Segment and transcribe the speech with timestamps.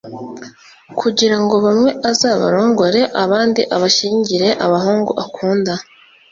[0.99, 5.73] kugira ngo bamwe azabarongore abandi abashyingire abahungu akunda